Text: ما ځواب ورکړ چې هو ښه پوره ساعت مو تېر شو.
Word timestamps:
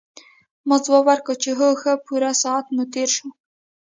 ما 0.67 0.77
ځواب 0.85 1.03
ورکړ 1.09 1.35
چې 1.43 1.51
هو 1.59 1.67
ښه 1.81 1.93
پوره 2.05 2.31
ساعت 2.43 2.65
مو 2.75 2.83
تېر 2.93 3.09
شو. 3.15 3.27